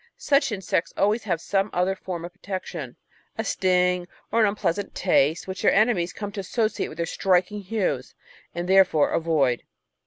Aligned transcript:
Such 0.17 0.51
insects 0.51 0.91
always 0.97 1.25
have 1.25 1.39
some 1.39 1.69
other 1.73 1.95
form 1.95 2.25
of 2.25 2.33
protection, 2.33 2.95
a 3.37 3.43
sting 3.43 4.07
or 4.31 4.41
an 4.41 4.47
unpleasant 4.47 4.95
taste, 4.95 5.47
which 5.47 5.61
their 5.61 5.71
enemies 5.71 6.11
come 6.11 6.31
to 6.31 6.39
associate 6.39 6.87
with 6.87 6.97
their 6.97 7.05
striking 7.05 7.61
hues 7.61 8.15
and 8.55 8.67
therefore 8.67 9.11
avoid. 9.11 9.61